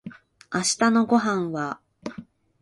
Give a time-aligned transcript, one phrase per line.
[0.51, 1.79] 明日のご飯は